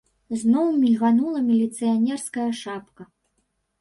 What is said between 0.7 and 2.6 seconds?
мільганула міліцыянерская